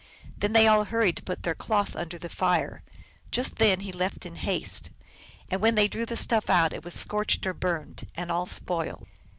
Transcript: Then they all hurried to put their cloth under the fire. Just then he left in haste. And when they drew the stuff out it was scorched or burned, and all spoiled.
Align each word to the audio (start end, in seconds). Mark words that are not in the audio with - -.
Then 0.35 0.53
they 0.53 0.65
all 0.65 0.85
hurried 0.85 1.17
to 1.17 1.21
put 1.21 1.43
their 1.43 1.53
cloth 1.53 1.95
under 1.95 2.17
the 2.17 2.27
fire. 2.27 2.81
Just 3.29 3.57
then 3.57 3.81
he 3.81 3.91
left 3.91 4.25
in 4.25 4.35
haste. 4.35 4.89
And 5.51 5.61
when 5.61 5.75
they 5.75 5.87
drew 5.87 6.07
the 6.07 6.17
stuff 6.17 6.49
out 6.49 6.73
it 6.73 6.83
was 6.83 6.95
scorched 6.95 7.45
or 7.45 7.53
burned, 7.53 8.07
and 8.15 8.31
all 8.31 8.47
spoiled. 8.47 9.05